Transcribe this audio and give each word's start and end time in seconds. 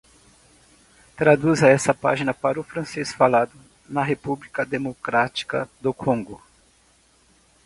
Traduza 1.15 1.69
esta 1.71 1.93
página 1.93 2.33
para 2.33 2.59
o 2.59 2.63
francês 2.63 3.13
falado 3.13 3.51
na 3.87 4.01
República 4.01 4.65
Democrática 4.65 5.69
do 5.79 5.93
Congo 5.93 6.41